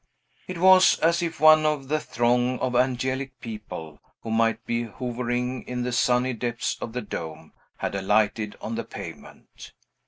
It 0.47 0.57
was 0.57 0.97
as 1.01 1.21
if 1.21 1.39
one 1.39 1.63
of 1.63 1.87
the 1.87 1.99
throng 1.99 2.57
of 2.57 2.75
angelic 2.75 3.39
people, 3.39 4.01
who 4.23 4.31
might 4.31 4.65
be 4.65 4.85
hovering 4.85 5.61
in 5.67 5.83
the 5.83 5.91
sunny 5.91 6.33
depths 6.33 6.75
of 6.81 6.93
the 6.93 7.03
dome, 7.03 7.53
had 7.77 7.93
alighted 7.93 8.55
on 8.61 8.73
the 8.73 8.83
pavement. 8.83 9.73